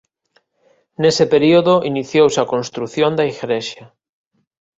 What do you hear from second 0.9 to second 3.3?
Nese período iniciouse a construción da